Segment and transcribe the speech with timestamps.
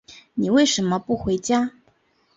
[0.33, 1.73] 你为什么不回家？